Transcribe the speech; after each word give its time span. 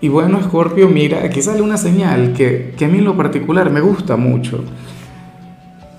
Y 0.00 0.08
bueno, 0.08 0.40
Scorpio, 0.42 0.88
mira, 0.88 1.24
aquí 1.24 1.42
sale 1.42 1.60
una 1.60 1.76
señal 1.76 2.32
que, 2.32 2.74
a 2.80 2.88
mí 2.88 2.98
en 2.98 3.04
lo 3.04 3.16
particular 3.16 3.70
me 3.70 3.80
gusta 3.80 4.16
mucho. 4.16 4.64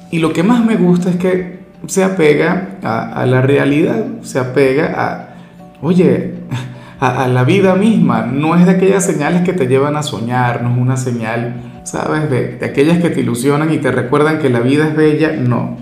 Y 0.09 0.19
lo 0.19 0.31
que 0.31 0.41
más 0.41 0.65
me 0.65 0.77
gusta 0.77 1.09
es 1.09 1.17
que 1.17 1.59
se 1.85 2.03
apega 2.03 2.77
a, 2.81 3.25
la 3.25 3.41
realidad, 3.41 4.05
se 4.21 4.39
apega 4.39 4.93
a, 4.95 5.35
oye, 5.81 6.35
a, 6.99 7.27
la 7.27 7.43
vida 7.43 7.75
misma. 7.75 8.25
No 8.25 8.55
es 8.55 8.65
de 8.65 8.71
aquellas 8.71 9.05
señales 9.05 9.41
que 9.41 9.53
te 9.53 9.67
llevan 9.67 9.97
a 9.97 10.03
soñar, 10.03 10.63
no 10.63 10.71
es 10.71 10.77
una 10.77 10.95
señal, 10.95 11.55
¿sabes? 11.83 12.29
De 12.29 12.65
aquellas 12.65 12.99
que 12.99 13.09
te 13.09 13.19
ilusionan 13.19 13.73
y 13.73 13.79
te 13.79 13.91
recuerdan 13.91 14.39
que 14.39 14.49
la 14.49 14.61
vida 14.61 14.87
es 14.87 14.95
bella. 14.95 15.33
No. 15.33 15.77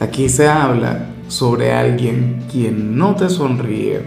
Aquí 0.00 0.30
se 0.30 0.48
habla 0.48 1.06
sobre 1.28 1.72
alguien 1.72 2.38
quien 2.50 2.96
no 2.96 3.14
te 3.14 3.28
sonríe, 3.28 4.02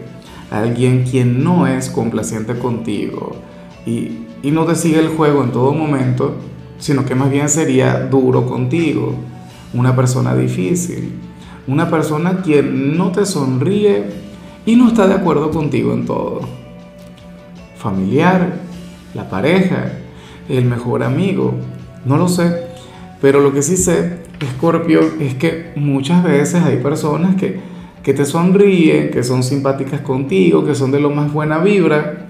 alguien 0.51 1.03
quien 1.03 1.43
no 1.43 1.67
es 1.67 1.89
complaciente 1.89 2.57
contigo 2.57 3.35
y, 3.85 4.25
no 4.43 4.65
te 4.65 4.75
sigue 4.75 4.99
el 4.99 5.09
juego 5.09 5.43
en 5.43 5.51
todo 5.51 5.73
momento, 5.73 6.35
sino 6.77 7.03
que 7.05 7.13
más 7.13 7.29
bien 7.29 7.49
sería 7.49 8.05
duro 8.05 8.45
contigo, 8.45 9.13
una 9.73 9.95
persona 9.95 10.33
difícil, 10.33 11.11
una 11.67 11.89
persona 11.89 12.37
quien 12.37 12.97
no 12.97 13.11
te 13.11 13.25
sonríe 13.25 14.05
y 14.65 14.75
no 14.77 14.87
está 14.87 15.07
de 15.07 15.15
acuerdo 15.15 15.51
contigo 15.51 15.93
en 15.93 16.05
todo. 16.05 16.41
Familiar, 17.77 18.59
la 19.13 19.29
pareja, 19.29 19.91
el 20.47 20.63
mejor 20.65 21.03
amigo, 21.03 21.53
no 22.05 22.15
lo 22.15 22.29
sé, 22.29 22.63
pero 23.21 23.41
lo 23.41 23.51
que 23.51 23.61
sí 23.61 23.75
sé, 23.75 24.19
Scorpio, 24.55 25.01
es 25.19 25.35
que 25.35 25.73
muchas 25.75 26.23
veces 26.23 26.63
hay 26.63 26.77
personas 26.77 27.35
que 27.35 27.59
que 28.03 28.13
te 28.13 28.25
sonríen, 28.25 29.11
que 29.11 29.23
son 29.23 29.43
simpáticas 29.43 30.01
contigo, 30.01 30.65
que 30.65 30.75
son 30.75 30.91
de 30.91 30.99
lo 30.99 31.09
más 31.09 31.31
buena 31.31 31.57
vibra, 31.59 32.27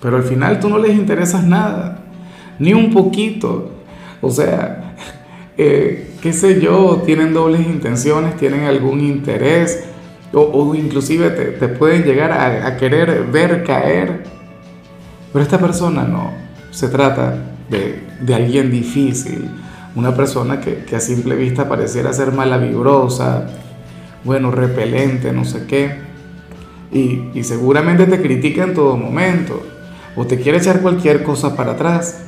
pero 0.00 0.16
al 0.16 0.22
final 0.22 0.60
tú 0.60 0.68
no 0.68 0.78
les 0.78 0.96
interesas 0.96 1.44
nada, 1.44 1.98
ni 2.58 2.74
un 2.74 2.92
poquito. 2.92 3.70
O 4.20 4.30
sea, 4.30 4.94
eh, 5.58 6.10
qué 6.20 6.32
sé 6.32 6.60
yo, 6.60 7.02
tienen 7.04 7.32
dobles 7.32 7.66
intenciones, 7.66 8.36
tienen 8.36 8.64
algún 8.64 9.00
interés, 9.00 9.84
o, 10.32 10.74
inclusive 10.74 11.30
te, 11.30 11.68
pueden 11.68 12.04
llegar 12.04 12.32
a, 12.32 12.76
querer 12.76 13.24
ver 13.32 13.64
caer. 13.64 14.24
Pero 15.32 15.42
esta 15.42 15.58
persona 15.58 16.04
no, 16.04 16.32
se 16.70 16.88
trata 16.88 17.34
de, 17.70 18.34
alguien 18.34 18.70
difícil, 18.70 19.48
una 19.94 20.14
persona 20.14 20.60
que, 20.60 20.84
que 20.84 20.96
a 20.96 21.00
simple 21.00 21.34
vista 21.34 21.66
pareciera 21.66 22.12
ser 22.12 22.32
mala 22.32 22.58
vibrosa, 22.58 23.46
bueno, 24.24 24.50
repelente, 24.50 25.32
no 25.32 25.44
sé 25.44 25.66
qué. 25.66 26.08
Y, 26.92 27.42
seguramente 27.42 28.06
te 28.06 28.20
critica 28.20 28.64
en 28.64 28.74
todo 28.74 28.96
momento. 28.96 29.62
O 30.16 30.26
te 30.26 30.38
quiere 30.38 30.58
echar 30.58 30.80
cualquier 30.80 31.22
cosa 31.22 31.54
para 31.56 31.72
atrás. 31.72 32.24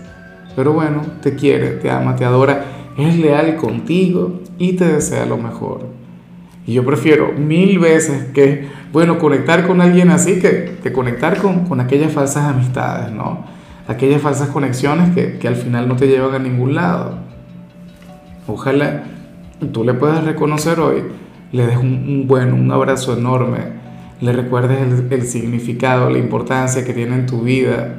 Pero 0.55 0.73
bueno, 0.73 1.03
te 1.23 1.35
quiere, 1.35 1.71
te 1.73 1.91
ama, 1.91 2.17
te 2.17 2.25
adora, 2.25 2.65
es 2.99 3.17
leal 3.19 3.57
contigo 3.57 4.41
y 4.59 4.75
te 4.75 4.85
desea 4.85 5.25
lo 5.25 5.37
mejor. 5.37 5.87
Y 6.67 6.75
yo 6.75 6.85
prefiero 6.85 7.33
mil 7.33 7.79
veces 7.79 8.25
que, 8.33 8.69
bueno, 8.93 9.19
conectar 9.19 9.67
con 9.67 9.81
alguien 9.81 10.11
así 10.11 10.41
que, 10.41 10.77
que 10.83 10.93
conectar 10.93 11.39
con, 11.39 11.67
con, 11.67 11.81
aquellas 11.81 12.12
falsas 12.12 12.45
amistades, 12.45 13.12
¿no? 13.12 13.45
Aquellas 13.89 14.21
falsas 14.21 14.49
conexiones 14.49 15.15
que, 15.15 15.39
que 15.39 15.49
al 15.49 15.56
final 15.56 15.89
no 15.89 15.97
te 15.97 16.06
llevan 16.06 16.34
a 16.34 16.39
ningún 16.39 16.75
lado. 16.75 17.15
Ojalá 18.47 19.05
tú 19.73 19.84
le 19.84 19.95
puedas 19.95 20.25
reconocer 20.25 20.81
hoy 20.81 21.03
le 21.53 21.66
des 21.66 21.77
un, 21.77 22.27
buen, 22.27 22.53
un 22.53 22.71
abrazo 22.71 23.16
enorme, 23.16 23.59
le 24.21 24.33
recuerdes 24.33 24.78
el, 25.11 25.22
significado, 25.22 26.11
la 26.11 26.19
importancia 26.19 26.84
que 26.84 26.93
tiene 26.93 27.16
en 27.16 27.27
tu 27.27 27.43
vida. 27.43 27.97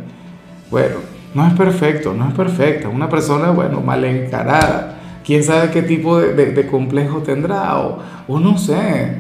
Bueno, 0.70 0.96
no 1.34 1.48
es 1.48 1.54
perfecto, 1.54 2.14
no 2.14 2.28
es 2.28 2.34
perfecta. 2.34 2.90
Una 2.90 3.10
persona, 3.10 3.52
bueno, 3.52 3.82
mal 3.82 4.04
encarada. 4.06 4.98
Quién 5.26 5.44
sabe 5.44 5.72
qué 5.72 5.82
tipo 5.82 6.20
de, 6.20 6.68
complejo 6.68 7.20
tendrá 7.20 7.78
o, 7.80 8.00
o, 8.28 8.40
no 8.40 8.58
sé. 8.58 9.18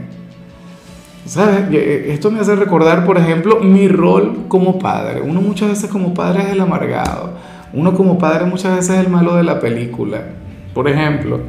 ¿Sabes? 1.25 1.65
Eh, 1.71 2.07
esto 2.09 2.31
me 2.31 2.39
hace 2.39 2.55
recordar, 2.55 3.05
por 3.05 3.17
ejemplo, 3.17 3.59
mi 3.59 3.87
rol 3.87 4.45
como 4.47 4.79
padre. 4.79 5.21
Uno 5.21 5.41
muchas 5.41 5.69
veces 5.69 5.89
como 5.89 6.13
padre 6.13 6.43
es 6.43 6.49
el 6.49 6.61
amargado. 6.61 7.33
Uno 7.73 7.93
como 7.93 8.17
padre 8.17 8.45
muchas 8.45 8.75
veces 8.75 8.97
es 8.97 9.05
el 9.05 9.11
malo 9.11 9.35
de 9.35 9.43
la 9.43 9.59
película. 9.59 10.21
Por 10.73 10.87
ejemplo, 10.87 11.39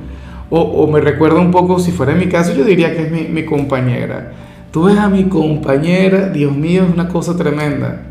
o, 0.55 0.87
me 0.87 1.01
recuerda 1.01 1.41
un 1.41 1.51
poco, 1.51 1.79
si 1.79 1.93
fuera 1.93 2.13
en 2.13 2.19
mi 2.19 2.27
caso, 2.27 2.55
yo 2.55 2.63
diría 2.65 2.95
que 2.95 3.05
es 3.05 3.31
mi, 3.31 3.45
compañera. 3.47 4.33
Tú 4.71 4.85
ves 4.85 4.99
a 4.99 5.09
mi 5.09 5.25
compañera, 5.25 6.29
Dios 6.29 6.55
mío, 6.55 6.85
es 6.85 6.93
una 6.93 7.09
cosa 7.09 7.35
tremenda. 7.35 8.03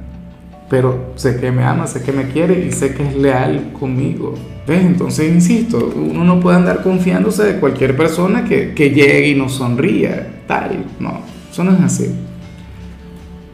Pero 0.68 1.12
sé 1.16 1.40
que 1.40 1.52
me 1.52 1.64
ama, 1.64 1.86
sé 1.86 2.02
que 2.02 2.12
me 2.12 2.30
quiere 2.30 2.66
y 2.66 2.72
sé 2.72 2.96
que 2.96 3.08
es 3.08 3.16
leal 3.16 3.74
conmigo. 3.80 4.34
¿Ves? 4.66 4.84
Entonces, 4.84 5.32
insisto, 5.32 5.94
uno 5.96 6.24
no 6.24 6.40
puede 6.40 6.58
andar 6.58 6.82
confiándose 6.82 7.44
de 7.44 7.60
cualquier 7.60 7.96
persona 7.96 8.44
que, 8.44 8.74
que 8.74 8.90
llegue 8.90 9.28
y 9.28 9.36
nos 9.36 9.54
sonría. 9.54 10.42
Tal, 10.48 10.86
no, 11.00 11.20
eso 11.52 11.64
no 11.64 11.74
es 11.74 11.82
así. 11.82 12.12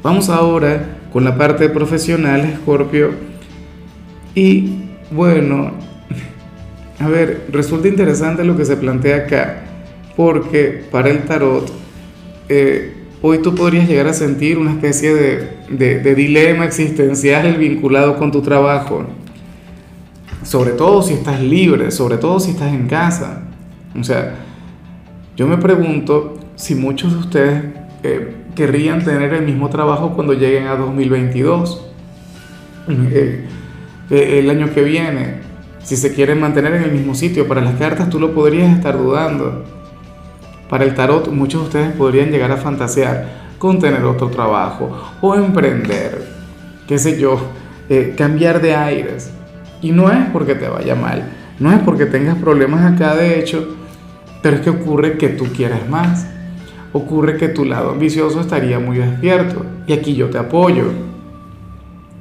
Vamos 0.01 0.29
ahora 0.29 0.99
con 1.11 1.25
la 1.25 1.37
parte 1.37 1.67
profesional, 1.67 2.59
Scorpio. 2.61 3.11
Y 4.33 4.75
bueno, 5.11 5.71
a 7.00 7.08
ver, 7.08 7.47
resulta 7.52 7.88
interesante 7.88 8.44
lo 8.44 8.58
que 8.58 8.66
se 8.66 8.75
plantea 8.75 9.18
acá, 9.18 9.62
porque 10.16 10.84
para 10.91 11.09
el 11.09 11.24
tarot, 11.25 11.72
eh, 12.50 12.94
hoy 13.22 13.40
tú 13.41 13.53
podrías 13.53 13.88
llegar 13.88 14.08
a 14.08 14.13
sentir 14.13 14.58
una 14.58 14.72
especie 14.72 15.13
de, 15.13 16.16
dilema 16.16 16.66
existencial 16.66 17.56
vinculado 17.58 18.18
con 18.18 18.31
tu 18.31 18.41
trabajo, 18.41 19.06
sobre 20.44 20.72
todo 20.72 21.03
si 21.03 21.13
estás 21.13 21.40
libre, 21.40 21.91
sobre 21.91 22.18
todo 22.18 22.40
si 22.40 22.52
estás 22.52 22.74
en 22.74 22.88
casa. 22.88 23.44
O 24.00 24.03
sea, 24.03 24.35
yo 25.35 25.46
me 25.46 25.58
pregunto 25.58 26.40
si 26.56 26.74
muchos 26.74 27.14
de 27.14 27.19
ustedes 27.19 27.64
eh, 28.02 28.35
querrían 28.56 29.03
tener 29.03 29.34
el 29.34 29.46
mismo 29.46 29.69
trabajo 29.69 30.14
cuando 30.16 30.34
lleguen 30.34 30.66
a 30.66 30.75
2022, 30.75 31.85
eh, 33.12 33.46
el 34.09 34.50
año 34.50 34.74
que 34.74 34.81
viene 34.81 35.47
si 35.87 35.95
se 35.95 36.13
quieren 36.13 36.41
mantener 36.41 36.73
en 36.73 36.83
el 36.83 36.91
mismo 36.91 37.15
sitio. 37.15 37.47
Para 37.47 37.61
las 37.61 37.75
cartas 37.75 38.09
tú 38.09 38.19
lo 38.19 38.33
podrías 38.33 38.75
estar 38.75 38.97
dudando. 38.97 39.63
Para 40.69 40.83
el 40.83 40.93
tarot 40.93 41.29
muchos 41.29 41.61
de 41.61 41.67
ustedes 41.67 41.91
podrían 41.93 42.29
llegar 42.29 42.51
a 42.51 42.57
fantasear 42.57 43.47
con 43.57 43.79
tener 43.79 44.03
otro 44.03 44.27
trabajo 44.27 44.91
o 45.21 45.33
emprender, 45.35 46.27
qué 46.89 46.97
sé 46.97 47.17
yo, 47.17 47.39
eh, 47.87 48.15
cambiar 48.17 48.61
de 48.61 48.75
aires. 48.75 49.31
Y 49.81 49.93
no 49.93 50.11
es 50.11 50.29
porque 50.33 50.55
te 50.55 50.67
vaya 50.67 50.93
mal, 50.93 51.23
no 51.57 51.71
es 51.71 51.79
porque 51.79 52.05
tengas 52.05 52.37
problemas 52.37 52.93
acá 52.93 53.15
de 53.15 53.39
hecho, 53.39 53.77
pero 54.41 54.57
es 54.57 54.63
que 54.63 54.71
ocurre 54.71 55.17
que 55.17 55.29
tú 55.29 55.45
quieres 55.55 55.87
más. 55.87 56.27
Ocurre 56.91 57.37
que 57.37 57.47
tu 57.47 57.63
lado 57.63 57.91
ambicioso 57.91 58.41
estaría 58.41 58.77
muy 58.79 58.97
despierto 58.97 59.65
y 59.87 59.93
aquí 59.93 60.15
yo 60.15 60.29
te 60.29 60.37
apoyo. 60.37 60.91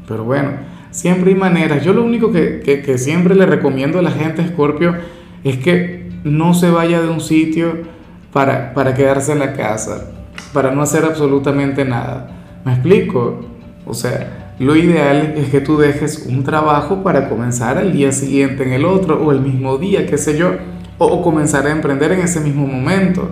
Pero 0.07 0.23
bueno, 0.23 0.51
Siempre 0.97 1.33
hay 1.33 1.37
maneras. 1.37 1.85
Yo 1.85 1.93
lo 1.93 2.03
único 2.03 2.33
que, 2.33 2.95
siempre 2.97 3.35
le 3.35 3.45
recomiendo 3.45 3.99
a 3.99 4.03
la 4.03 4.13
gente 4.13 4.49
Scorpio 4.49 4.95
es 5.45 5.59
que 5.59 6.09
no 6.25 6.55
se 6.55 6.71
vaya 6.71 7.03
de 7.03 7.09
un 7.11 7.21
sitio 7.21 7.81
para, 8.33 8.73
para 8.73 8.95
quedarse 8.95 9.33
en 9.33 9.41
la 9.41 9.53
casa, 9.53 10.11
para 10.55 10.71
no 10.71 10.81
hacer 10.81 11.05
absolutamente 11.05 11.85
nada. 11.85 12.31
¿Me 12.65 12.73
explico? 12.73 13.45
O 13.85 13.93
sea, 13.93 14.55
lo 14.59 14.75
ideal 14.75 15.35
es 15.37 15.51
que 15.51 15.61
tú 15.61 15.77
dejes 15.77 16.25
un 16.31 16.45
trabajo 16.45 17.03
para 17.03 17.29
comenzar 17.29 17.77
al 17.77 17.93
día 17.93 18.11
siguiente 18.11 18.63
en 18.63 18.73
el 18.73 18.87
otro 18.87 19.23
o 19.23 19.33
el 19.33 19.43
mismo 19.43 19.77
día, 19.77 20.07
qué 20.07 20.17
sé 20.17 20.39
yo, 20.39 20.53
o, 20.97 21.21
comenzar 21.21 21.67
a 21.67 21.73
emprender 21.73 22.13
en 22.13 22.21
ese 22.21 22.41
mismo 22.41 22.67
momento. 22.67 23.29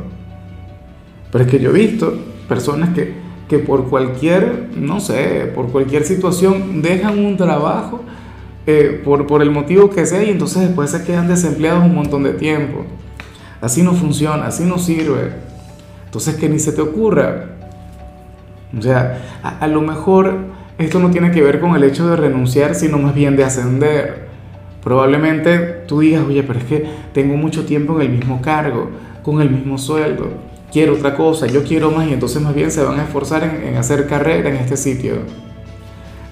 Pero 1.33 1.45
es 1.45 1.51
que 1.51 1.61
yo 1.61 1.71
he 1.71 1.73
visto 1.73 2.15
personas 2.47 2.91
que 2.91 3.24
que 3.49 3.59
por 3.59 3.89
cualquier, 3.89 4.71
no 4.77 5.01
sé, 5.01 5.53
por 5.55 5.69
cualquier 5.69 6.05
situación 6.05 6.83
dejan 6.83 7.19
un 7.19 7.37
trabajo 7.37 8.01
eh, 8.67 9.03
por, 9.05 9.27
por 9.27 9.43
el 9.43 9.51
motivo 9.51 9.91
que 9.91 10.07
sea 10.07 10.23
y 10.23 10.31
entonces 10.31 10.63
después 10.63 10.91
se 10.91 11.05
quedan 11.05 11.29
desempleados 11.29 11.85
un 11.85 11.95
montón 11.95 12.23
de 12.23 12.33
tiempo. 12.33 12.85
Así 13.61 13.83
no 13.83 13.93
funciona, 13.93 14.47
así 14.47 14.65
no 14.65 14.79
sirve. 14.79 15.33
Entonces 16.07 16.37
que 16.37 16.49
ni 16.49 16.59
se 16.59 16.73
te 16.73 16.81
ocurra. 16.81 17.51
O 18.77 18.83
sea, 18.83 19.41
a, 19.43 19.59
a 19.59 19.69
lo 19.69 19.83
mejor 19.83 20.37
esto 20.79 20.99
no 20.99 21.11
tiene 21.11 21.31
que 21.31 21.43
ver 21.43 21.61
con 21.61 21.77
el 21.77 21.85
hecho 21.85 22.09
de 22.09 22.17
renunciar, 22.17 22.75
sino 22.75 22.99
más 22.99 23.15
bien 23.15 23.37
de 23.37 23.45
ascender. 23.45 24.29
Probablemente 24.83 25.59
tú 25.87 26.01
digas, 26.01 26.25
oye, 26.27 26.43
pero 26.43 26.59
es 26.59 26.65
que 26.65 26.87
tengo 27.13 27.37
mucho 27.37 27.65
tiempo 27.65 27.97
en 27.97 28.03
el 28.03 28.09
mismo 28.11 28.43
cargo, 28.43 28.91
con 29.23 29.41
el 29.41 29.51
mismo 29.51 29.79
sueldo, 29.79 30.29
quiero 30.75 30.95
otra 30.95 31.15
cosa, 31.15 31.47
yo 31.47 31.63
quiero 31.63 31.93
más 31.93 32.09
y 32.09 32.13
entonces 32.13 32.43
más 32.43 32.53
bien 32.53 32.69
se 32.69 32.83
van 32.83 32.99
a 32.99 33.05
esforzar 33.05 33.45
en, 33.45 33.77
hacer 33.77 34.09
carrera 34.09 34.51
en 34.51 34.57
este 34.57 34.77
sitio. 34.77 35.19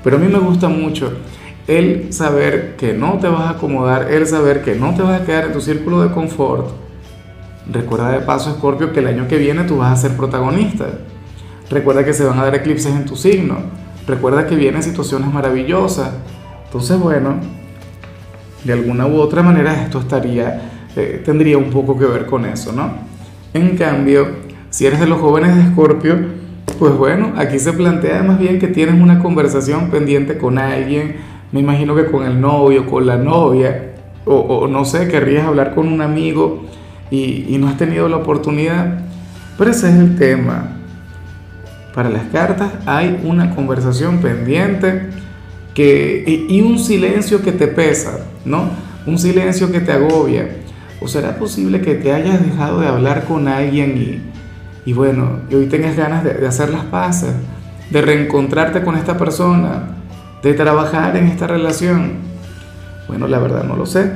Pero 0.02 0.16
a 0.16 0.18
mí 0.18 0.26
me 0.26 0.40
gusta 0.40 0.68
mucho 0.68 1.12
el 1.68 2.12
saber 2.12 2.74
que 2.76 2.92
no 2.92 3.20
te 3.20 3.28
vas 3.28 3.42
a 3.42 3.50
acomodar, 3.50 4.10
el 4.10 4.26
saber 4.26 4.62
que 4.62 4.74
no 4.74 4.94
te 4.94 5.02
vas 5.02 5.20
a 5.20 5.24
quedar 5.24 5.44
en 5.44 5.52
tu 5.52 5.60
círculo 5.60 6.02
de 6.02 6.12
confort. 6.12 6.70
Recuerda 7.70 8.10
de 8.10 8.18
paso, 8.18 8.52
Scorpio, 8.52 8.92
que 8.92 8.98
el 8.98 9.06
año 9.06 9.28
que 9.28 9.38
viene 9.38 9.62
tú 9.62 9.76
vas 9.76 9.92
a 9.92 10.08
ser 10.08 10.16
protagonista. 10.16 10.86
Recuerda 11.70 12.04
que 12.04 12.12
se 12.12 12.24
van 12.24 12.40
a 12.40 12.42
dar 12.42 12.56
eclipses 12.56 12.92
en 12.92 13.04
tu 13.04 13.14
signo. 13.14 13.58
Recuerda 14.08 14.48
que 14.48 14.56
vienen 14.56 14.82
situaciones 14.82 15.32
maravillosas. 15.32 16.10
Entonces, 16.64 16.98
bueno, 16.98 17.36
de 18.64 18.72
alguna 18.72 19.06
u 19.06 19.20
otra 19.20 19.44
manera 19.44 19.84
esto 19.84 20.00
estaría, 20.00 20.88
eh, 20.96 21.22
tendría 21.24 21.58
un 21.58 21.70
poco 21.70 21.96
que 21.96 22.06
ver 22.06 22.26
con 22.26 22.44
eso, 22.44 22.72
¿no? 22.72 23.12
En 23.54 23.76
cambio, 23.76 24.28
si 24.70 24.86
eres 24.86 25.00
de 25.00 25.06
los 25.06 25.20
jóvenes 25.20 25.54
de 25.54 25.62
Escorpio, 25.62 26.16
pues 26.78 26.96
bueno, 26.96 27.32
aquí 27.36 27.58
se 27.58 27.72
plantea 27.72 28.22
más 28.22 28.38
bien 28.38 28.58
que 28.58 28.68
tienes 28.68 29.00
una 29.00 29.18
conversación 29.18 29.90
pendiente 29.90 30.38
con 30.38 30.58
alguien, 30.58 31.16
me 31.52 31.60
imagino 31.60 31.94
que 31.94 32.06
con 32.06 32.24
el 32.24 32.40
novio, 32.40 32.86
con 32.86 33.06
la 33.06 33.16
novia, 33.16 33.92
o, 34.24 34.66
no 34.68 34.84
sé, 34.84 35.08
querrías 35.08 35.46
hablar 35.46 35.74
con 35.74 35.88
un 35.88 36.00
amigo 36.00 36.64
y, 37.10 37.56
no 37.58 37.68
has 37.68 37.76
tenido 37.76 38.08
la 38.08 38.16
oportunidad, 38.16 39.00
pero 39.58 39.70
ese 39.70 39.90
es 39.90 39.96
el 39.96 40.16
tema. 40.16 40.78
Para 41.94 42.08
las 42.08 42.24
cartas 42.24 42.72
hay 42.86 43.20
una 43.24 43.54
conversación 43.54 44.18
pendiente 44.18 45.10
que, 45.74 46.46
y, 46.48 46.60
un 46.62 46.78
silencio 46.78 47.42
que 47.42 47.52
te 47.52 47.66
pesa, 47.66 48.20
¿no? 48.46 48.70
Un 49.06 49.18
silencio 49.18 49.70
que 49.70 49.80
te 49.80 49.92
agobia. 49.92 50.61
¿O 51.02 51.08
será 51.08 51.36
posible 51.36 51.80
que 51.80 51.94
te 51.94 52.12
hayas 52.12 52.44
dejado 52.44 52.80
de 52.80 52.86
hablar 52.86 53.24
con 53.24 53.48
alguien 53.48 53.96
y, 53.96 54.20
y 54.88 54.92
bueno, 54.92 55.40
y 55.50 55.54
hoy 55.56 55.66
tengas 55.66 55.96
ganas 55.96 56.22
de, 56.22 56.46
hacer 56.46 56.70
las 56.70 56.84
paces, 56.84 57.32
de 57.90 58.02
reencontrarte 58.02 58.82
con 58.82 58.96
esta 58.96 59.18
persona, 59.18 59.96
de 60.42 60.54
trabajar 60.54 61.16
en 61.16 61.26
esta 61.26 61.48
relación? 61.48 62.12
Bueno, 63.08 63.26
la 63.26 63.38
verdad 63.40 63.64
no 63.64 63.76
lo 63.76 63.86
sé, 63.86 64.12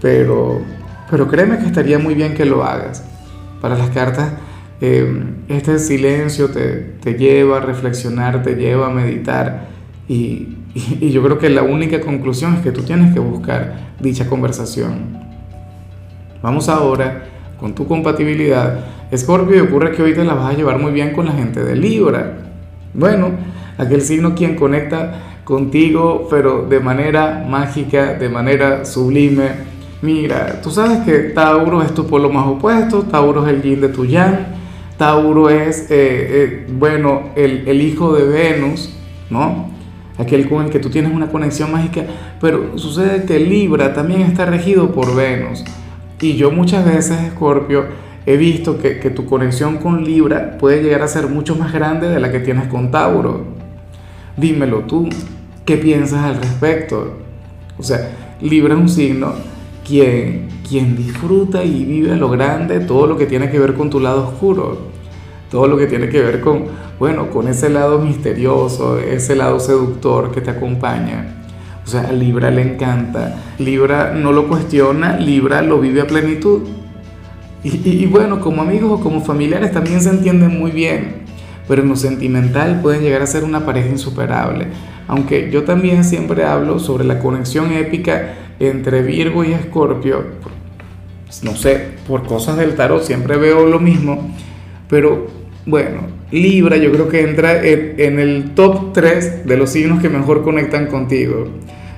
pero, 0.00 0.62
pero 1.10 1.28
créeme 1.28 1.58
que 1.58 1.66
estaría 1.66 1.98
muy 1.98 2.14
bien 2.14 2.34
que 2.34 2.46
lo 2.46 2.64
hagas. 2.64 3.04
Para 3.60 3.76
las 3.76 3.90
cartas, 3.90 4.32
eh, 4.80 5.22
este 5.48 5.78
silencio 5.78 6.48
te, 6.48 6.96
te 7.02 7.14
lleva 7.14 7.58
a 7.58 7.60
reflexionar, 7.60 8.42
te 8.42 8.54
lleva 8.54 8.86
a 8.86 8.90
meditar 8.90 9.68
y, 10.08 10.56
y, 10.74 11.10
yo 11.10 11.22
creo 11.22 11.38
que 11.38 11.50
la 11.50 11.62
única 11.62 12.00
conclusión 12.00 12.54
es 12.54 12.60
que 12.60 12.72
tú 12.72 12.82
tienes 12.82 13.12
que 13.12 13.20
buscar 13.20 13.94
dicha 14.00 14.26
conversación. 14.26 15.29
Vamos 16.42 16.68
ahora 16.68 17.24
con 17.58 17.74
tu 17.74 17.86
compatibilidad. 17.86 18.80
Escorpio, 19.10 19.64
ocurre 19.64 19.92
que 19.92 20.02
hoy 20.02 20.14
te 20.14 20.24
la 20.24 20.34
vas 20.34 20.54
a 20.54 20.56
llevar 20.56 20.78
muy 20.78 20.92
bien 20.92 21.12
con 21.12 21.26
la 21.26 21.32
gente 21.32 21.62
de 21.62 21.76
Libra. 21.76 22.38
Bueno, 22.94 23.30
aquel 23.76 24.00
signo 24.00 24.34
quien 24.34 24.56
conecta 24.56 25.40
contigo, 25.44 26.28
pero 26.30 26.62
de 26.62 26.80
manera 26.80 27.44
mágica, 27.48 28.14
de 28.14 28.28
manera 28.28 28.84
sublime. 28.84 29.48
Mira, 30.00 30.60
tú 30.62 30.70
sabes 30.70 31.00
que 31.00 31.30
Tauro 31.34 31.82
es 31.82 31.92
tu 31.92 32.06
polo 32.06 32.30
más 32.30 32.46
opuesto, 32.46 33.02
Tauro 33.02 33.46
es 33.46 33.52
el 33.52 33.62
yin 33.62 33.80
de 33.82 33.88
tu 33.88 34.06
yang, 34.06 34.46
Tauro 34.96 35.50
es, 35.50 35.82
eh, 35.82 35.88
eh, 35.90 36.66
bueno, 36.72 37.30
el, 37.36 37.68
el 37.68 37.82
hijo 37.82 38.14
de 38.14 38.26
Venus, 38.26 38.96
¿no? 39.28 39.68
aquel 40.20 40.48
con 40.48 40.64
el 40.64 40.70
que 40.70 40.78
tú 40.78 40.90
tienes 40.90 41.12
una 41.12 41.28
conexión 41.28 41.72
mágica, 41.72 42.04
pero 42.40 42.78
sucede 42.78 43.24
que 43.24 43.38
Libra 43.40 43.94
también 43.94 44.22
está 44.22 44.44
regido 44.44 44.92
por 44.92 45.14
Venus. 45.14 45.64
Y 46.20 46.36
yo 46.36 46.50
muchas 46.50 46.84
veces, 46.84 47.20
Escorpio, 47.22 47.84
he 48.26 48.36
visto 48.36 48.78
que, 48.78 48.98
que, 48.98 49.10
tu 49.10 49.26
conexión 49.26 49.78
con 49.78 50.04
Libra 50.04 50.58
puede 50.58 50.82
llegar 50.82 51.02
a 51.02 51.08
ser 51.08 51.28
mucho 51.28 51.56
más 51.56 51.72
grande 51.72 52.08
de 52.08 52.20
la 52.20 52.30
que 52.30 52.40
tienes 52.40 52.68
con 52.68 52.90
Tauro. 52.90 53.44
Dímelo 54.36 54.80
tú, 54.80 55.08
¿qué 55.64 55.76
piensas 55.76 56.24
al 56.24 56.36
respecto? 56.36 57.18
O 57.78 57.82
sea, 57.82 58.10
Libra 58.40 58.74
es 58.74 58.80
un 58.80 58.88
signo 58.88 59.32
quien, 59.86 60.48
quien 60.68 60.96
disfruta 60.96 61.64
y 61.64 61.84
vive 61.84 62.12
a 62.12 62.16
lo 62.16 62.28
grande 62.28 62.80
todo 62.80 63.06
lo 63.06 63.16
que 63.16 63.26
tiene 63.26 63.50
que 63.50 63.58
ver 63.58 63.74
con 63.74 63.90
tu 63.90 64.00
lado 64.00 64.28
oscuro 64.28 64.90
todo 65.50 65.66
lo 65.66 65.76
que 65.76 65.86
tiene 65.86 66.08
que 66.08 66.20
ver 66.20 66.40
con, 66.40 66.66
bueno, 66.98 67.28
con 67.30 67.48
ese 67.48 67.68
lado 67.68 67.98
misterioso, 67.98 68.98
ese 68.98 69.34
lado 69.34 69.58
seductor 69.58 70.30
que 70.30 70.40
te 70.40 70.50
acompaña. 70.50 71.39
O 71.84 71.88
sea, 71.88 72.02
a 72.02 72.12
Libra 72.12 72.50
le 72.50 72.62
encanta, 72.62 73.36
Libra 73.58 74.12
no 74.14 74.32
lo 74.32 74.48
cuestiona, 74.48 75.16
Libra 75.16 75.62
lo 75.62 75.80
vive 75.80 76.02
a 76.02 76.06
plenitud. 76.06 76.62
Y, 77.62 78.06
bueno, 78.06 78.40
como 78.40 78.62
amigos 78.62 78.90
o 78.90 79.02
como 79.02 79.20
familiares 79.20 79.72
también 79.72 80.00
se 80.00 80.08
entienden 80.08 80.58
muy 80.58 80.70
bien, 80.70 81.24
pero 81.68 81.82
en 81.82 81.88
lo 81.88 81.96
sentimental 81.96 82.80
pueden 82.80 83.02
llegar 83.02 83.20
a 83.20 83.26
ser 83.26 83.44
una 83.44 83.66
pareja 83.66 83.88
insuperable. 83.88 84.68
Aunque 85.08 85.50
yo 85.50 85.64
también 85.64 86.04
siempre 86.04 86.44
hablo 86.44 86.78
sobre 86.78 87.04
la 87.04 87.18
conexión 87.18 87.72
épica 87.72 88.34
entre 88.60 89.02
Virgo 89.02 89.44
y 89.44 89.52
Escorpio, 89.52 90.24
no 91.42 91.54
sé, 91.54 91.88
por 92.08 92.26
cosas 92.26 92.56
del 92.56 92.76
tarot 92.76 93.02
siempre 93.02 93.36
veo 93.36 93.66
lo 93.66 93.78
mismo, 93.78 94.34
pero 94.88 95.26
bueno, 95.66 96.02
Libra 96.30 96.76
yo 96.76 96.92
creo 96.92 97.08
que 97.08 97.22
entra 97.22 97.60
en, 97.64 98.20
el 98.20 98.52
top 98.54 98.92
3 98.92 99.46
de 99.46 99.56
los 99.56 99.70
signos 99.70 100.00
que 100.00 100.08
mejor 100.08 100.44
conectan 100.44 100.86
contigo. 100.86 101.48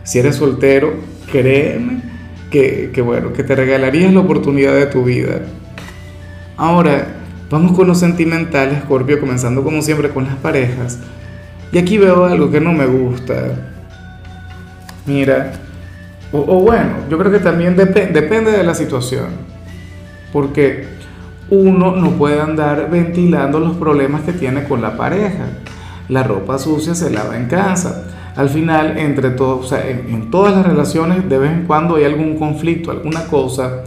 Si 0.05 0.19
eres 0.19 0.37
soltero, 0.37 0.94
créeme 1.31 2.02
que, 2.50 2.90
que, 2.94 3.02
bueno, 3.02 3.32
que 3.32 3.44
te 3.44 3.55
regalarías 3.55 4.12
la 4.12 4.20
oportunidad 4.20 4.75
de 4.75 4.87
tu 4.87 5.05
vida. 5.05 5.43
Ahora, 6.56 7.08
vamos 7.50 7.73
con 7.73 7.87
lo 7.87 7.94
sentimental, 7.94 8.82
Scorpio, 8.84 9.20
comenzando 9.20 9.62
como 9.62 9.82
siempre 9.82 10.08
con 10.08 10.25
las 10.25 10.37
parejas. 10.37 10.99
Y 11.70 11.79
aquí 11.79 11.99
veo 11.99 12.25
algo 12.25 12.50
que 12.50 12.61
no 12.61 12.73
me 12.73 12.87
gusta. 12.87 13.69
Mira, 15.06 15.52
o, 16.32 16.38
o 16.38 16.61
bueno, 16.61 16.90
yo 17.11 17.19
creo 17.19 17.31
que 17.31 17.38
también 17.38 17.76
depende 17.76 18.50
de 18.50 18.64
la 18.64 18.75
situación. 18.75 19.26
Porque 20.32 20.87
uno 21.52 21.94
no 21.94 22.12
puede 22.12 22.40
andar 22.40 22.88
ventilando 22.90 23.60
los 23.60 23.76
problemas 23.76 24.22
que 24.22 24.32
tiene 24.32 24.64
con 24.64 24.81
la 24.81 24.96
pareja. 24.96 25.58
La 26.08 26.22
ropa 26.22 26.58
sucia 26.58 26.94
se 26.94 27.10
lava 27.10 27.37
en 27.37 27.46
casa. 27.46 28.04
Al 28.37 28.49
final, 28.49 28.96
entre 28.96 29.28
todos, 29.28 29.70
en, 29.72 30.31
todas 30.31 30.56
las 30.56 30.66
relaciones, 30.66 31.28
de 31.28 31.37
vez 31.37 31.52
en 31.52 31.66
cuando 31.66 31.96
hay 31.96 32.04
algún 32.04 32.38
conflicto, 32.38 32.90
alguna 32.90 33.26
cosa. 33.26 33.84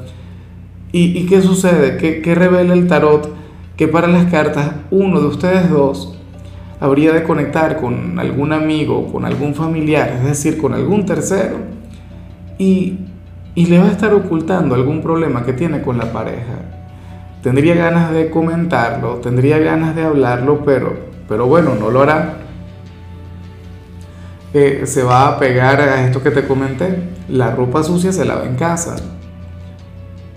¿Y, 0.92 1.26
qué 1.26 1.42
sucede? 1.42 1.98
¿Qué, 1.98 2.36
revela 2.36 2.76
el 2.76 2.88
tarot? 2.88 3.34
Que 3.76 3.88
para 3.88 4.08
las 4.08 4.26
cartas, 4.26 4.70
uno 4.92 5.20
de 5.20 5.26
ustedes 5.26 5.68
dos 5.72 6.16
habría 6.80 7.14
de 7.14 7.24
conectar 7.24 7.82
con 7.82 8.20
algún 8.20 8.54
amigo, 8.54 9.12
con 9.12 9.26
algún 9.26 9.56
familiar, 9.56 10.10
es 10.20 10.24
decir, 10.24 10.62
con 10.62 10.76
algún 10.76 11.06
tercero, 11.08 11.58
y, 12.60 13.00
y 13.56 13.66
le 13.66 13.80
va 13.80 13.86
a 13.86 13.92
estar 13.92 14.14
ocultando 14.14 14.76
algún 14.76 15.02
problema 15.02 15.44
que 15.44 15.54
tiene 15.54 15.82
con 15.82 15.98
la 15.98 16.14
pareja 16.14 16.75
tendría 17.46 17.76
ganas 17.76 18.12
de 18.12 18.32
comentarlo, 18.32 19.18
tendría 19.18 19.60
ganas 19.60 19.96
de 19.96 20.02
hablarlo, 20.02 20.66
pero, 20.66 20.98
pero 21.30 21.46
bueno, 21.46 21.76
no 21.76 21.92
lo 21.92 22.02
hará. 22.02 22.38
Eh, 24.52 24.82
se 24.86 25.04
va 25.04 25.28
a 25.28 25.38
pegar 25.38 25.80
a 25.80 26.04
esto 26.04 26.24
que 26.24 26.32
te 26.32 26.48
comenté. 26.48 27.04
La 27.30 27.52
ropa 27.52 27.84
sucia 27.84 28.12
se 28.12 28.26
lava 28.26 28.46
en 28.46 28.56
casa. 28.56 28.96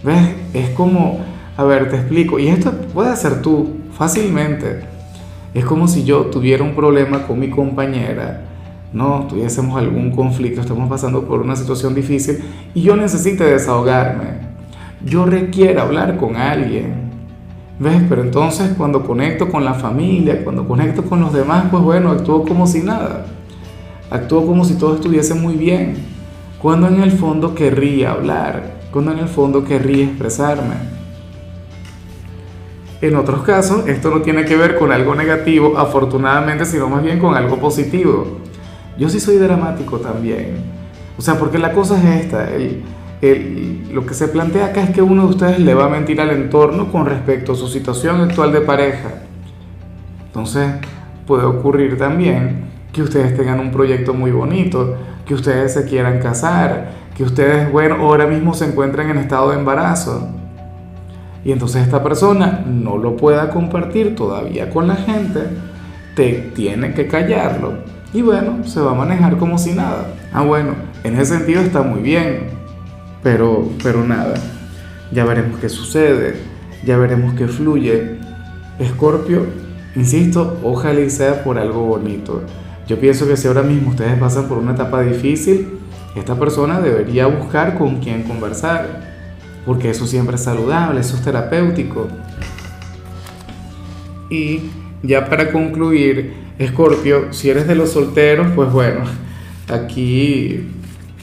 ¿Ves? 0.03 0.35
Es 0.53 0.69
como, 0.77 1.21
a 1.57 1.65
ver, 1.65 1.89
te 1.89 1.97
explico. 1.97 2.39
Y 2.39 2.49
esto 2.49 2.73
puede 2.73 3.17
ser 3.17 3.41
tú 3.41 3.79
fácilmente. 3.97 4.81
Es 5.55 5.65
como 5.65 5.89
si 5.89 6.05
yo 6.05 6.27
tuviera 6.27 6.63
un 6.63 6.75
problema 6.75 7.27
con 7.27 7.39
mi 7.39 7.49
compañera, 7.49 8.43
no 8.93 9.27
tuviésemos 9.31 9.79
algún 9.79 10.11
conflicto, 10.11 10.61
estamos 10.61 10.91
pasando 10.91 11.23
por 11.23 11.41
una 11.41 11.57
situación 11.57 11.95
difícil 11.95 12.45
y 12.75 12.83
yo 12.83 12.97
necesite 12.97 13.45
desahogarme 13.45 14.48
yo 15.05 15.27
requiero 15.27 15.83
hablar 15.83 16.17
con 16.17 16.37
alguien. 16.37 17.09
¿Ves? 17.79 18.03
Pero 18.09 18.23
entonces 18.23 18.73
cuando 18.77 19.05
conecto 19.05 19.49
con 19.49 19.65
la 19.65 19.75
familia, 19.75 20.43
cuando 20.43 20.67
conecto 20.67 21.05
con 21.05 21.21
los 21.21 21.33
demás, 21.33 21.67
pues 21.71 21.83
bueno, 21.83 22.11
actúo 22.11 22.45
como 22.45 22.67
si 22.67 22.81
nada. 22.81 23.27
Actúo 24.11 24.45
como 24.47 24.65
si 24.65 24.75
todo 24.75 24.97
estuviese 24.97 25.35
muy 25.35 25.55
bien. 25.55 25.97
Cuando 26.61 26.89
en 26.89 27.01
el 27.01 27.13
fondo 27.13 27.55
querría 27.55 28.13
hablar, 28.13 28.79
cuando 28.93 29.13
en 29.13 29.21
el 29.21 29.29
fondo 29.29 29.65
querría 29.65 30.05
expresarme. 30.05 30.75
En 33.01 33.15
otros 33.15 33.43
casos, 33.43 33.87
esto 33.87 34.11
no 34.11 34.23
tiene 34.23 34.45
que 34.45 34.57
ver 34.57 34.77
con 34.77 34.91
algo 34.91 35.15
negativo, 35.15 35.79
afortunadamente, 35.79 36.65
sino 36.65 36.89
más 36.89 37.05
bien 37.05 37.21
con 37.21 37.37
algo 37.37 37.59
positivo. 37.59 38.39
Yo 38.99 39.09
sí 39.09 39.21
soy 39.21 39.37
dramático 39.37 39.99
también. 39.99 40.57
O 41.17 41.23
sea, 41.23 41.39
porque 41.39 41.59
la 41.59 41.73
cosa 41.73 41.97
es 41.97 42.25
esta, 42.25 42.51
el, 42.53 42.83
lo 43.21 44.07
que 44.07 44.15
se 44.15 44.29
plantea 44.29 44.67
acá 44.67 44.83
es 44.83 44.91
que 44.91 45.03
uno 45.03 45.23
de 45.23 45.29
ustedes 45.29 45.59
le 45.59 45.75
va 45.75 45.87
a 45.87 45.89
mentir 45.89 46.21
al 46.21 46.31
entorno 46.31 46.93
con 46.93 47.07
respecto 47.07 47.53
a 47.53 47.57
su 47.57 47.67
situación 47.67 48.21
actual 48.21 48.53
de 48.53 48.61
pareja. 48.61 49.09
Entonces 50.27 50.71
puede 51.27 51.45
ocurrir 51.45 51.99
también 51.99 52.67
que 52.93 53.03
ustedes 53.03 53.37
tengan 53.37 53.61
un 53.61 53.71
proyecto 53.71 54.15
muy 54.15 54.31
bonito, 54.31 54.97
que 55.27 55.35
ustedes 55.35 55.75
se 55.75 55.85
quieran 55.85 56.21
casar, 56.21 56.91
que 57.17 57.25
ustedes, 57.25 57.71
bueno, 57.73 57.97
ahora 57.97 58.27
mismo 58.27 58.55
se 58.55 58.67
encuentran 58.67 59.11
en 59.11 59.19
estado 59.19 59.51
de 59.51 59.59
embarazo. 59.59 60.29
Y 61.45 61.53
entonces 61.53 61.83
esta 61.83 62.03
persona 62.03 62.65
no 62.67 62.97
lo 62.97 63.17
pueda 63.17 63.51
compartir 63.51 64.15
todavía 64.15 64.71
con 64.71 64.87
la 64.87 64.97
gente, 64.97 65.41
te 66.15 66.51
tiene 66.55 66.95
que 66.95 67.09
callarlo. 67.09 67.75
Y 68.13 68.23
bueno, 68.23 68.65
se 68.65 68.81
va 68.81 68.93
a 68.93 68.95
manejar 68.95 69.37
como 69.37 69.59
si 69.59 69.73
nada. 69.73 70.15
Ah, 70.33 70.43
bueno, 70.43 70.75
en 71.05 71.15
ese 71.15 71.37
sentido 71.37 71.61
está 71.61 71.83
muy 71.83 72.01
bien. 72.01 72.59
Pero, 73.23 73.71
pero 73.83 74.05
nada, 74.05 74.35
ya 75.13 75.25
veremos 75.25 75.59
qué 75.59 75.69
sucede, 75.69 76.37
ya 76.85 76.97
veremos 76.97 77.35
qué 77.35 77.49
fluye. 77.49 78.19
Escorpio, 78.79 79.47
insisto, 79.97 80.59
ojalá 80.63 81.01
y 81.01 81.11
sea 81.11 81.43
por 81.43 81.59
algo 81.59 81.83
bonito. 81.83 82.43
Yo 82.87 82.99
pienso 82.99 83.27
que 83.27 83.37
si 83.37 83.49
ahora 83.49 83.63
mismo 83.63 83.91
ustedes 83.91 84.19
pasan 84.19 84.49
por 84.49 84.59
una 84.59 84.73
etapa 84.73 85.03
difícil, 85.03 85.79
esta 86.17 86.39
persona 86.39 86.81
debería 86.81 87.27
buscar 87.27 87.77
con 87.77 88.01
quién 88.01 88.23
conversar, 88.23 89.09
porque 89.67 89.91
eso 89.91 90.07
siempre 90.07 90.37
es 90.37 90.43
saludable, 90.43 91.01
eso 91.01 91.17
es 91.17 91.23
terapéutico. 91.23 92.09
Y 94.31 94.71
ya 95.03 95.29
para 95.29 95.53
concluir, 95.53 96.35
Escorpio, 96.59 97.33
si 97.33 97.51
eres 97.51 97.69
de 97.69 97.75
los 97.75 97.91
solteros, 97.91 98.49
pues 98.55 98.73
bueno, 98.73 99.01
aquí, 99.69 100.67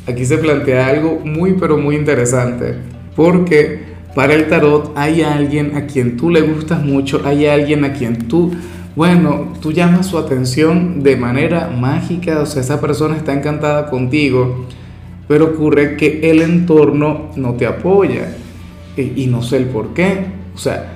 aquí 0.08 0.26
se 0.26 0.38
plantea 0.38 0.88
algo 0.88 1.22
muy 1.24 1.54
pero 1.54 1.78
muy 1.78 1.96
interesante, 1.96 2.76
porque 3.16 3.96
para 4.14 4.34
el 4.34 4.48
tarot 4.48 4.94
hay 4.96 5.22
alguien 5.22 5.76
a 5.76 5.88
quien 5.88 6.18
tú 6.18 6.30
le 6.30 6.42
gustas 6.42 6.84
mucho, 6.84 7.22
hay 7.26 7.46
alguien 7.48 7.84
a 7.84 7.94
quien 7.94 8.28
tú, 8.28 8.52
bueno, 8.96 9.54
tú 9.62 9.72
llamas 9.72 10.08
su 10.08 10.18
atención 10.18 11.04
de 11.04 11.18
manera 11.18 11.70
mágica, 11.70 12.40
o 12.40 12.46
sea, 12.46 12.62
esa 12.62 12.80
persona 12.80 13.18
está 13.18 13.34
encantada 13.34 13.90
contigo, 13.90 14.66
pero 15.28 15.46
ocurre 15.46 15.98
que 15.98 16.30
el 16.30 16.42
entorno 16.42 17.32
no 17.36 17.54
te 17.56 17.66
apoya 17.66 18.36
y, 18.96 19.28
no 19.28 19.42
sé 19.42 19.58
el 19.58 19.66
por 19.66 19.94
qué. 19.94 20.26
O 20.54 20.58
sea, 20.58 20.94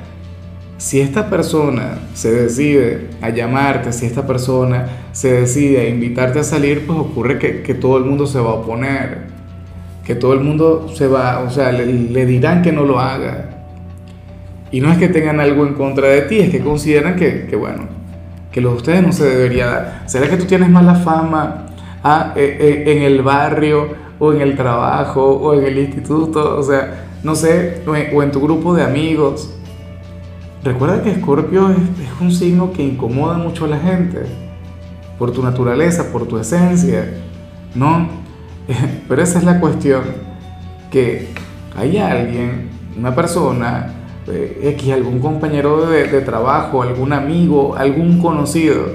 si 0.80 1.00
esta 1.00 1.30
persona 1.30 2.00
se 2.16 2.32
decide 2.32 3.10
a 3.22 3.30
llamarte, 3.30 3.94
si 3.94 4.08
esta 4.08 4.26
persona 4.26 4.88
se 5.12 5.42
decide 5.42 5.82
a 5.82 5.88
invitarte 5.88 6.40
a 6.40 6.44
salir, 6.44 6.88
pues 6.88 6.98
ocurre 6.98 7.38
que, 7.38 7.62
que 7.62 7.76
todo 7.76 7.98
el 7.98 8.06
mundo 8.06 8.26
se 8.26 8.40
va 8.40 8.50
a 8.50 8.54
oponer 8.56 9.30
que 10.10 10.16
todo 10.16 10.34
el 10.34 10.40
mundo 10.40 10.88
se 10.92 11.08
va, 11.08 11.44
o 11.46 11.52
sea, 11.52 11.72
le, 11.72 12.26
dirán 12.26 12.64
que 12.64 12.72
no 12.72 12.84
lo 12.84 13.00
haga. 13.00 13.46
Y 14.72 14.82
no 14.82 14.92
es 14.92 14.98
que 14.98 15.08
tengan 15.08 15.40
algo 15.40 15.68
en 15.68 15.76
contra 15.76 16.08
de 16.08 16.22
ti, 16.22 16.40
es 16.40 16.50
que 16.50 16.62
consideran 16.62 17.16
que, 17.16 17.46
que 17.46 17.56
bueno, 17.56 17.84
que 18.52 18.60
lo 18.60 18.72
de 18.72 18.78
ustedes 18.78 19.04
no 19.04 19.14
se 19.14 19.26
debería 19.26 19.68
dar. 19.68 20.04
¿Será 20.08 20.28
que 20.28 20.38
tú 20.38 20.46
tienes 20.46 20.68
mala 20.68 20.96
fama 20.96 21.68
ah, 22.04 22.34
eh, 22.36 22.58
eh, 22.88 22.92
en 22.92 23.04
el 23.04 23.22
barrio 23.22 23.90
o 24.18 24.34
en 24.34 24.42
el 24.42 24.56
trabajo 24.56 25.24
o 25.24 25.54
en 25.54 25.64
el 25.64 25.78
instituto? 25.78 26.58
O 26.58 26.64
sea, 26.64 27.06
no 27.22 27.36
sé, 27.36 27.84
o 27.86 28.24
en, 28.24 28.32
tu 28.32 28.42
grupo 28.42 28.74
de 28.74 28.82
amigos. 28.82 29.59
Recuerda 30.64 31.02
que 31.02 31.12
Escorpio 31.12 31.70
es, 31.70 31.78
un 32.20 32.32
signo 32.34 32.74
que 32.74 32.84
incomoda 32.84 33.38
mucho 33.38 33.64
a 33.64 33.70
la 33.70 33.80
gente 33.80 34.24
por 35.18 35.32
tu 35.32 35.42
naturaleza, 35.42 36.12
por 36.12 36.28
tu 36.28 36.38
esencia, 36.38 37.14
¿no? 37.76 38.10
Pero 39.08 39.22
esa 39.22 39.40
es 39.40 39.46
la 39.46 39.60
cuestión, 39.62 40.04
que 40.92 41.30
hay 41.78 41.98
alguien, 41.98 42.70
una 42.98 43.16
persona, 43.16 43.94
eh, 44.28 44.78
algún 44.94 45.20
compañero 45.20 45.86
de, 45.86 46.22
trabajo, 46.22 46.82
algún 46.84 47.14
amigo, 47.14 47.76
algún 47.78 48.20
conocido, 48.20 48.86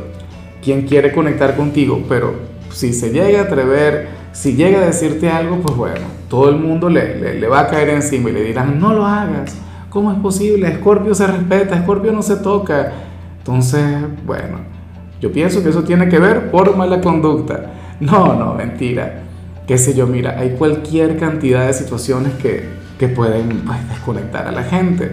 quien 0.63 0.83
quiere 0.83 1.13
conectar 1.13 1.57
contigo, 1.57 2.03
pero 2.09 2.35
si 2.71 2.93
se 2.93 3.11
llega 3.11 3.41
a 3.41 3.43
atrever, 3.45 4.09
si 4.33 4.55
llega 4.55 4.81
a 4.81 4.87
decirte 4.87 5.31
algo, 5.31 5.61
pues 5.61 5.77
bueno, 5.77 6.07
todo 6.29 6.51
el 6.51 6.57
mundo 6.57 6.89
le, 6.89 7.39
le 7.39 7.49
va 7.49 7.61
a 7.61 7.67
caer 7.69 7.91
encima 7.91 8.31
y 8.31 8.33
le 8.33 8.43
dirán, 8.43 8.79
no 8.79 8.93
lo 8.93 9.07
hagas, 9.07 9.57
¿cómo 9.95 10.13
es 10.13 10.19
posible? 10.19 10.69
Escorpio 10.69 11.15
se 11.15 11.27
respeta, 11.27 11.77
Escorpio 11.77 12.13
no 12.13 12.23
se 12.23 12.37
toca. 12.37 12.93
Entonces, 13.39 13.87
bueno, 14.27 14.59
yo 15.23 15.33
pienso 15.33 15.63
que 15.63 15.71
eso 15.71 15.85
tiene 15.85 16.11
que 16.11 16.19
ver 16.19 16.51
por 16.51 16.77
mala 16.77 17.01
conducta. 17.01 17.73
No, 18.01 18.35
no, 18.35 18.53
mentira 18.53 19.25
qué 19.67 19.79
sé 19.79 19.95
yo, 19.95 20.07
mira, 20.07 20.39
hay 20.39 20.51
cualquier 20.51 21.17
cantidad 21.19 21.67
de 21.67 21.73
situaciones 21.73 22.33
que, 22.35 22.65
que 22.99 23.09
pueden 23.09 23.63
pues, 23.65 23.89
desconectar 23.89 24.47
a 24.47 24.53
la 24.53 24.63
gente. 24.63 25.11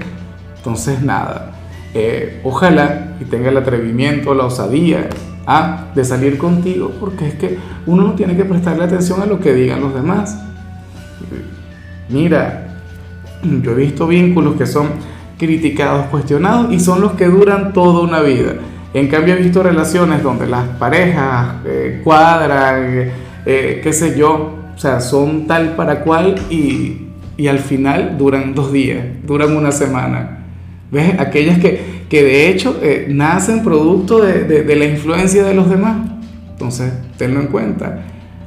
Entonces, 0.58 1.02
nada, 1.02 1.54
eh, 1.94 2.42
ojalá 2.44 3.16
y 3.20 3.26
tenga 3.26 3.50
el 3.50 3.58
atrevimiento, 3.58 4.34
la 4.34 4.46
osadía 4.46 5.10
¿ah? 5.48 5.86
de 5.96 6.04
salir 6.04 6.38
contigo, 6.38 6.92
porque 7.00 7.28
es 7.28 7.36
que 7.36 7.58
uno 7.86 8.04
no 8.04 8.14
tiene 8.14 8.36
que 8.36 8.46
prestarle 8.46 8.84
atención 8.84 9.22
a 9.22 9.26
lo 9.26 9.40
que 9.40 9.54
digan 9.54 9.82
los 9.82 9.94
demás. 9.94 10.38
Mira, 12.10 12.71
yo 13.44 13.72
he 13.72 13.76
visto 13.76 14.08
vínculos 14.08 14.56
que 14.56 14.66
son 14.66 14.90
criticados, 15.38 16.06
cuestionados 16.08 16.72
y 16.72 16.80
son 16.80 17.02
los 17.02 17.14
que 17.14 17.26
duran 17.26 17.74
toda 17.74 18.02
una 18.02 18.22
vida. 18.22 18.54
En 18.94 19.08
cambio, 19.08 19.36
he 19.36 19.38
visto 19.38 19.64
relaciones 19.64 20.22
donde 20.22 20.46
las 20.48 20.68
parejas 20.78 21.56
eh, 21.66 22.02
cuadran, 22.04 23.12
eh, 23.46 23.80
qué 23.82 23.94
sé 23.94 24.18
yo, 24.18 24.56
o 24.76 24.78
sea, 24.78 25.00
son 25.00 25.48
tal 25.48 25.76
para 25.76 26.02
cual 26.02 26.36
y, 26.50 27.08
y, 27.38 27.48
al 27.48 27.60
final 27.60 28.18
duran 28.18 28.54
dos 28.54 28.72
días, 28.72 29.04
duran 29.26 29.56
una 29.56 29.72
semana. 29.72 30.40
¿Ves? 30.92 31.20
Aquellas 31.20 31.60
que, 31.60 32.04
que 32.10 32.22
de 32.24 32.50
hecho 32.50 32.78
eh, 32.82 33.08
nacen 33.10 33.64
producto 33.64 34.22
de, 34.22 34.44
de, 34.44 34.64
de 34.64 34.76
la 34.76 34.86
influencia 34.86 35.44
de 35.44 35.54
los 35.54 35.70
demás. 35.70 35.98
Entonces, 36.52 36.92
tenlo 37.18 37.40
en 37.40 37.48
cuenta. 37.48 38.04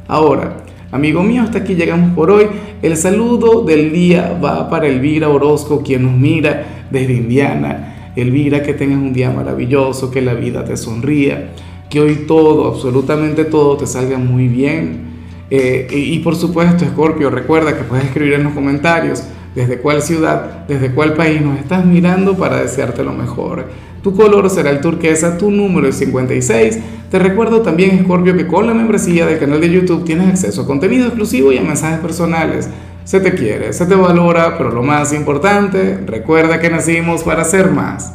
Ahora, 0.07 0.59
amigo 0.95 1.23
mío, 1.23 1.43
hasta 1.43 1.59
aquí 1.59 1.75
llegamos 1.75 2.15
por 2.15 2.31
hoy. 2.31 2.47
El 2.81 2.97
saludo 2.97 3.63
del 3.65 3.93
día 3.93 4.39
va 4.43 4.71
para 4.71 4.87
Elvira 4.87 5.29
Orozco, 5.29 5.83
quien 5.83 6.05
nos 6.05 6.15
mira 6.15 6.87
desde 6.91 7.13
Indiana. 7.13 8.13
Elvira, 8.17 8.63
que 8.63 8.75
tengas 8.75 8.99
un 8.99 9.13
día 9.13 9.31
maravilloso, 9.31 10.11
que 10.11 10.23
la 10.23 10.35
vida 10.35 10.65
te 10.65 10.77
sonría 10.77 11.51
que 11.95 12.01
hoy 12.01 12.25
todo, 12.27 12.67
absolutamente 12.67 13.45
todo, 13.45 13.77
te 13.77 13.87
salga 13.87 14.19
muy 14.19 14.49
bien. 14.49 15.15
Eh, 15.49 15.87
y, 15.93 16.19
por 16.19 16.35
supuesto, 16.35 16.85
Scorpio, 16.85 17.31
recuerda 17.31 17.77
que 17.77 17.85
puedes 17.85 18.07
escribir 18.07 18.35
en 18.35 18.43
los 18.43 18.53
comentarios 18.53 19.23
desde 19.55 19.79
cuál 19.79 20.03
ciudad, 20.03 20.67
desde 20.67 20.91
cuál 20.91 21.15
país 21.15 21.41
nos 21.41 21.59
estás 21.59 21.85
mirando 21.85 22.37
para 22.37 22.61
desearte 22.61 23.05
lo 23.05 23.13
mejor. 23.13 23.67
Tu 24.03 24.15
color 24.15 24.51
será 24.51 24.71
el 24.71 24.81
turquesa, 24.83 25.39
tu 25.39 25.51
número 25.51 25.89
es 25.89 25.97
56. 25.97 26.79
Te 27.11 27.19
recuerdo 27.19 27.63
también, 27.63 28.05
Scorpio, 28.05 28.37
que 28.37 28.47
con 28.47 28.67
la 28.67 28.75
membresía 28.75 29.25
del 29.25 29.39
canal 29.39 29.63
de 29.63 29.71
YouTube 29.71 30.05
tienes 30.05 30.29
acceso 30.29 30.63
a 30.63 30.67
contenido 30.67 31.07
exclusivo 31.07 31.53
y 31.53 31.59
a 31.59 31.63
mensajes 31.63 32.01
personales. 32.01 32.69
Se 33.05 33.21
te 33.21 33.35
quiere, 33.35 33.73
se 33.73 33.87
te 33.87 33.95
valora, 33.95 34.59
pero 34.59 34.71
lo 34.71 34.83
más 34.83 35.13
importante, 35.15 35.99
recuerda 36.07 36.61
que 36.61 36.69
nacimos 36.69 37.23
para 37.23 37.45
ser 37.45 37.71
más. 37.71 38.13